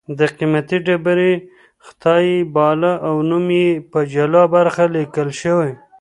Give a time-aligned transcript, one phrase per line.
[0.17, 1.31] د قېمتي ډبرې
[1.85, 5.71] خدای یې باله او نوم یې په جلا برخه لیکل شوی